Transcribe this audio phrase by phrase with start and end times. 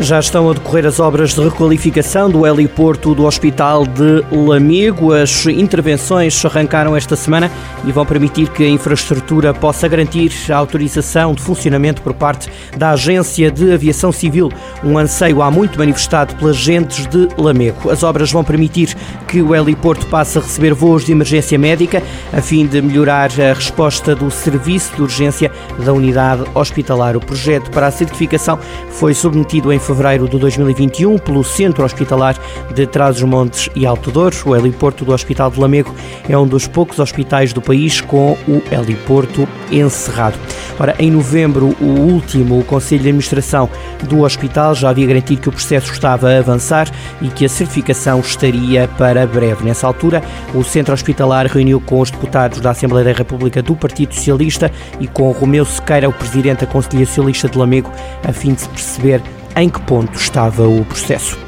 [0.00, 5.12] Já estão a decorrer as obras de requalificação do heliporto do Hospital de Lamego.
[5.12, 7.52] As intervenções arrancaram esta semana
[7.84, 12.92] e vão permitir que a infraestrutura possa garantir a autorização de funcionamento por parte da
[12.92, 14.50] Agência de Aviação Civil,
[14.82, 17.90] um anseio há muito manifestado pelas gentes de Lamego.
[17.90, 18.96] As obras vão permitir
[19.28, 23.52] que o heliporto passe a receber voos de emergência médica, a fim de melhorar a
[23.52, 25.52] resposta do serviço de urgência
[25.84, 27.18] da unidade hospitalar.
[27.18, 28.58] O projeto para a certificação
[28.88, 32.36] foi submetido em fevereiro de 2021 pelo Centro Hospitalar
[32.72, 34.36] de Trás-os-Montes e Alto Douro.
[34.46, 35.92] O heliporto do Hospital de Lamego
[36.28, 40.38] é um dos poucos hospitais do país com o heliporto encerrado.
[40.78, 43.68] Ora, em novembro, o último o Conselho de Administração
[44.04, 46.88] do hospital já havia garantido que o processo estava a avançar
[47.20, 49.64] e que a certificação estaria para breve.
[49.64, 50.22] Nessa altura,
[50.54, 54.70] o Centro Hospitalar reuniu com os deputados da Assembleia da República do Partido Socialista
[55.00, 57.90] e com Romeu Sequeira, o presidente da Conselhia Socialista de Lamego,
[58.22, 59.20] a fim de se perceber
[59.56, 61.38] em que ponto estava o processo.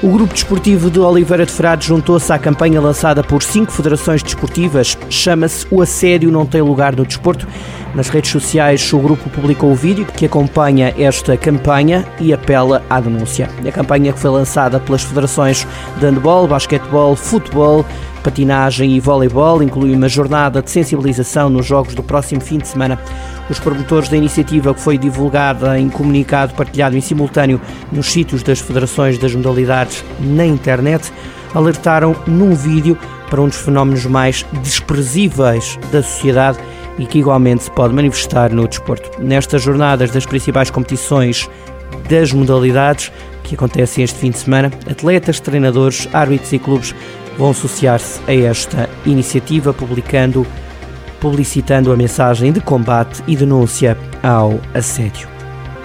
[0.00, 4.96] O Grupo Desportivo de Oliveira de Frades juntou-se à campanha lançada por cinco federações desportivas.
[5.10, 7.48] Chama-se O Assédio Não Tem Lugar no Desporto.
[7.96, 13.00] Nas redes sociais, o grupo publicou o vídeo que acompanha esta campanha e apela à
[13.00, 13.50] denúncia.
[13.66, 15.66] A campanha que foi lançada pelas federações
[15.98, 17.84] de handball, basquetebol, futebol,
[18.22, 22.98] patinagem e voleibol inclui uma jornada de sensibilização nos jogos do próximo fim de semana.
[23.48, 28.60] Os promotores da iniciativa, que foi divulgada em comunicado partilhado em simultâneo nos sítios das
[28.60, 31.12] federações das modalidades na internet,
[31.54, 32.98] alertaram num vídeo
[33.30, 36.58] para um dos fenómenos mais desprezíveis da sociedade
[36.98, 39.10] e que igualmente se pode manifestar no desporto.
[39.22, 41.48] Nestas jornadas das principais competições
[42.08, 43.12] das modalidades
[43.44, 46.94] que acontecem este fim de semana, atletas, treinadores, árbitros e clubes
[47.38, 50.46] vão associar-se a esta iniciativa, publicando,
[51.20, 55.28] publicitando a mensagem de combate e denúncia ao assédio.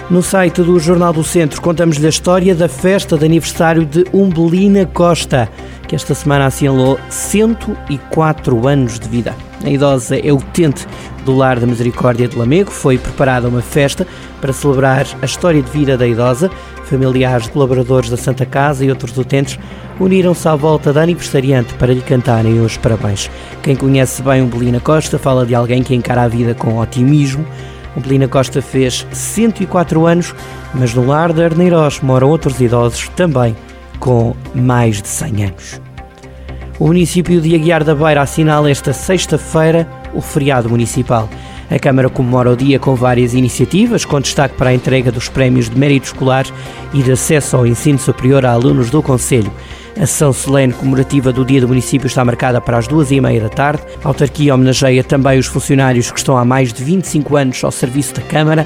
[0.09, 4.85] No site do Jornal do Centro contamos-lhe a história da festa de aniversário de Umbelina
[4.85, 5.49] Costa,
[5.87, 9.33] que esta semana assinalou 104 anos de vida.
[9.63, 10.85] A idosa é utente
[11.23, 12.69] do Lar da Misericórdia de Lamego.
[12.69, 14.05] Foi preparada uma festa
[14.41, 16.51] para celebrar a história de vida da idosa.
[16.83, 19.57] Familiares, colaboradores da Santa Casa e outros utentes
[20.03, 23.31] uniram-se à volta da aniversariante para lhe cantarem os parabéns.
[23.61, 27.45] Quem conhece bem Umbelina Costa fala de alguém que encara a vida com otimismo.
[27.95, 30.35] Umbelina Costa fez 104 anos,
[30.73, 33.55] mas no lar de Arneiroz moram outros idosos também
[33.99, 35.81] com mais de 100 anos.
[36.79, 41.29] O município de Aguiar da Beira assinala esta sexta-feira o feriado municipal.
[41.71, 45.69] A Câmara comemora o dia com várias iniciativas, com destaque para a entrega dos prémios
[45.69, 46.45] de mérito escolar
[46.93, 49.51] e de acesso ao ensino superior a alunos do Conselho.
[49.95, 53.39] A sessão solene comemorativa do Dia do Município está marcada para as duas e meia
[53.39, 53.83] da tarde.
[54.03, 58.15] A autarquia homenageia também os funcionários que estão há mais de 25 anos ao serviço
[58.15, 58.65] da Câmara.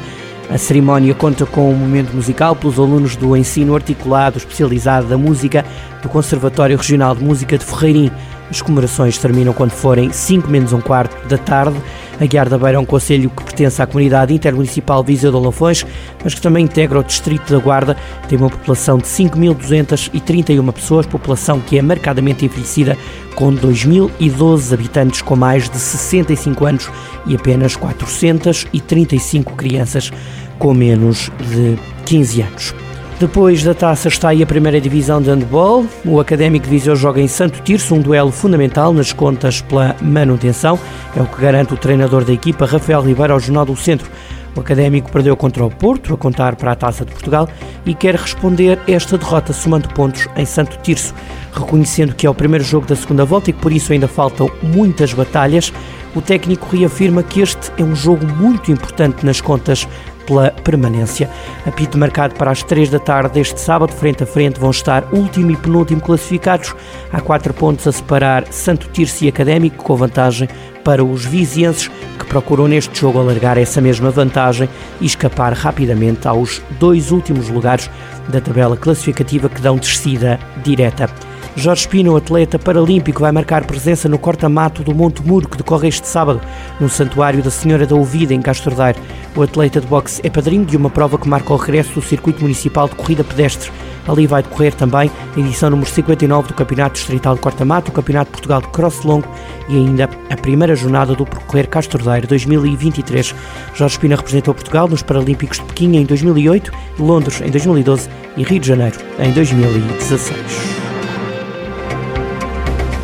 [0.50, 5.66] A cerimónia conta com um momento musical pelos alunos do ensino articulado especializado da música
[6.02, 8.10] do Conservatório Regional de Música de Ferreirim.
[8.50, 11.78] As comemorações terminam quando forem 5 menos um quarto da tarde.
[12.20, 15.86] A da Beira é um conselho que pertence à comunidade intermunicipal Viseu de Olafões,
[16.24, 17.96] mas que também integra o distrito da Guarda.
[18.28, 22.98] Tem uma população de 5.231 pessoas, população que é marcadamente envelhecida,
[23.36, 26.90] com 2.012 habitantes com mais de 65 anos
[27.28, 30.12] e apenas 435 crianças
[30.58, 32.87] com menos de 15 anos.
[33.20, 35.88] Depois da taça está aí a primeira divisão de handball.
[36.06, 40.80] O Académico de Viseu joga em Santo Tirso, um duelo fundamental nas contas pela manutenção.
[41.16, 44.08] É o que garante o treinador da equipa, Rafael Ribeiro, ao Jornal do Centro.
[44.56, 47.50] O Académico perdeu contra o Porto, a contar para a Taça de Portugal,
[47.88, 51.16] e quer responder esta derrota somando pontos em Santo Tirso,
[51.52, 54.48] reconhecendo que é o primeiro jogo da segunda volta e que por isso ainda faltam
[54.62, 55.74] muitas batalhas.
[56.16, 59.88] O técnico reafirma que este é um jogo muito importante nas contas
[60.28, 61.30] pela permanência.
[61.66, 65.50] Apito marcado para as 3 da tarde deste sábado, frente a frente, vão estar último
[65.50, 66.76] e penúltimo classificados.
[67.12, 70.48] Há quatro pontos a separar Santo Tirso e Académico, com vantagem
[70.84, 74.70] para os vizienses, que procuram neste jogo alargar essa mesma vantagem
[75.02, 77.90] e escapar rapidamente aos dois últimos lugares
[78.30, 81.10] da tabela classificativa que dão descida direta.
[81.60, 86.08] Jorge Espino, atleta paralímpico, vai marcar presença no corta-mato do Monte Muro, que decorre este
[86.08, 86.40] sábado,
[86.80, 89.00] no Santuário da Senhora da Ouvida, em Castordeiro.
[89.36, 92.44] O atleta de boxe é padrinho de uma prova que marca o regresso do Circuito
[92.44, 93.72] Municipal de Corrida Pedestre.
[94.08, 98.28] Ali vai decorrer também a edição número 59 do Campeonato Distrital de Corta-Mato, o Campeonato
[98.28, 99.28] de Portugal de Cross Longo
[99.68, 103.34] e ainda a primeira jornada do Percorrer Castordeiro 2023.
[103.74, 108.08] Jorge Espina representou Portugal nos Paralímpicos de Pequim em 2008, Londres em 2012
[108.38, 110.87] e Rio de Janeiro em 2016.